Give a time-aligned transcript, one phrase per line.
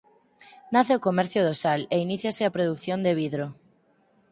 [0.73, 3.45] Nace o comercio do sal e iníciase a produción de vidro.